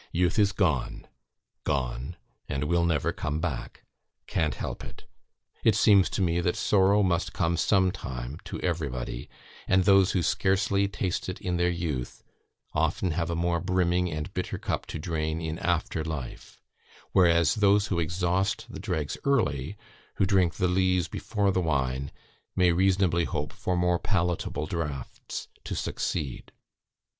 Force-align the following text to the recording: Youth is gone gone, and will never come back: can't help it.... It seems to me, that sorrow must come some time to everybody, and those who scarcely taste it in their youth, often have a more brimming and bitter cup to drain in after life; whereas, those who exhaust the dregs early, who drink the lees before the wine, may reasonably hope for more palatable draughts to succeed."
Youth 0.11 0.39
is 0.39 0.51
gone 0.51 1.05
gone, 1.63 2.17
and 2.49 2.63
will 2.63 2.85
never 2.85 3.13
come 3.13 3.39
back: 3.39 3.83
can't 4.25 4.55
help 4.55 4.83
it.... 4.83 5.03
It 5.63 5.75
seems 5.75 6.09
to 6.17 6.23
me, 6.23 6.39
that 6.39 6.55
sorrow 6.55 7.03
must 7.03 7.33
come 7.33 7.55
some 7.55 7.91
time 7.91 8.39
to 8.45 8.59
everybody, 8.61 9.29
and 9.67 9.83
those 9.83 10.13
who 10.13 10.23
scarcely 10.23 10.87
taste 10.87 11.29
it 11.29 11.39
in 11.39 11.57
their 11.57 11.69
youth, 11.69 12.23
often 12.73 13.11
have 13.11 13.29
a 13.29 13.35
more 13.35 13.59
brimming 13.59 14.09
and 14.11 14.33
bitter 14.33 14.57
cup 14.57 14.87
to 14.87 14.97
drain 14.97 15.39
in 15.39 15.59
after 15.59 16.03
life; 16.03 16.63
whereas, 17.11 17.53
those 17.53 17.85
who 17.93 17.99
exhaust 17.99 18.65
the 18.71 18.79
dregs 18.79 19.19
early, 19.23 19.77
who 20.15 20.25
drink 20.25 20.55
the 20.55 20.67
lees 20.67 21.07
before 21.07 21.51
the 21.51 21.61
wine, 21.61 22.11
may 22.55 22.71
reasonably 22.71 23.25
hope 23.25 23.53
for 23.53 23.77
more 23.77 23.99
palatable 23.99 24.65
draughts 24.65 25.47
to 25.63 25.75
succeed." 25.75 26.51